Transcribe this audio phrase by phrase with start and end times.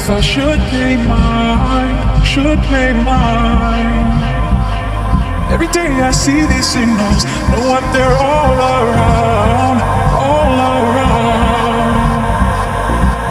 [0.00, 4.08] if I should pay mine, should pay mine.
[5.52, 9.78] Every day I see these signals, know what they're all around,
[10.24, 11.92] all around.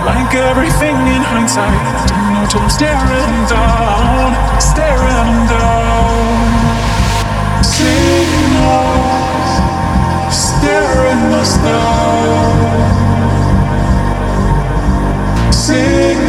[0.10, 1.74] Like everything in hindsight,
[2.10, 4.30] don't know till I'm staring down,
[4.62, 6.38] staring down.
[7.78, 9.52] Signals,
[10.30, 12.70] staring us down.
[15.52, 16.29] Signals,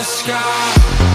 [0.00, 1.09] The sky.